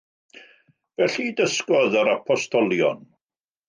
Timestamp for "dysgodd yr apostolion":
1.43-3.09